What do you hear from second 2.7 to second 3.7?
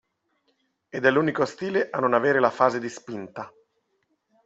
di spinta.